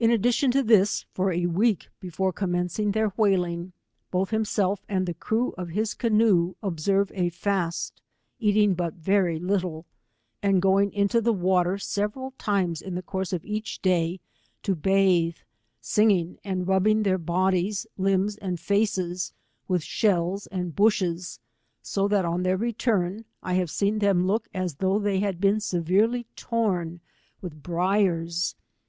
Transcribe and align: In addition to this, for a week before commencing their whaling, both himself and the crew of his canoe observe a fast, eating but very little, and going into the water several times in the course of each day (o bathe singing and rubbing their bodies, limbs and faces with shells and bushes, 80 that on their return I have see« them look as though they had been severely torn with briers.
In 0.00 0.10
addition 0.10 0.50
to 0.50 0.62
this, 0.64 1.04
for 1.12 1.30
a 1.32 1.46
week 1.46 1.88
before 2.00 2.32
commencing 2.32 2.90
their 2.90 3.10
whaling, 3.10 3.74
both 4.10 4.30
himself 4.30 4.84
and 4.88 5.06
the 5.06 5.14
crew 5.14 5.54
of 5.56 5.68
his 5.68 5.94
canoe 5.94 6.56
observe 6.64 7.12
a 7.14 7.28
fast, 7.28 8.02
eating 8.40 8.74
but 8.74 8.94
very 8.94 9.38
little, 9.38 9.86
and 10.42 10.60
going 10.60 10.92
into 10.92 11.20
the 11.20 11.32
water 11.32 11.78
several 11.78 12.32
times 12.38 12.82
in 12.82 12.96
the 12.96 13.04
course 13.04 13.32
of 13.32 13.44
each 13.44 13.80
day 13.80 14.18
(o 14.68 14.74
bathe 14.74 15.36
singing 15.80 16.40
and 16.42 16.66
rubbing 16.66 17.04
their 17.04 17.16
bodies, 17.16 17.86
limbs 17.96 18.36
and 18.38 18.58
faces 18.58 19.32
with 19.68 19.80
shells 19.84 20.48
and 20.48 20.74
bushes, 20.74 21.38
80 21.88 22.08
that 22.08 22.24
on 22.24 22.42
their 22.42 22.56
return 22.56 23.24
I 23.44 23.54
have 23.54 23.70
see« 23.70 23.92
them 23.92 24.26
look 24.26 24.48
as 24.52 24.74
though 24.78 24.98
they 24.98 25.20
had 25.20 25.40
been 25.40 25.60
severely 25.60 26.26
torn 26.34 26.98
with 27.40 27.62
briers. 27.62 28.56